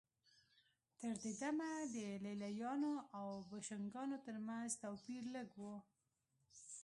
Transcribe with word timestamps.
تر 0.99 1.13
دې 1.21 1.31
دمه 1.41 1.69
د 1.95 1.97
لېلیانو 2.23 2.93
او 3.17 3.27
بوشنګانو 3.49 4.17
ترمنځ 4.25 4.69
توپیر 4.83 5.23
لږ 5.35 5.49
و 5.61 5.63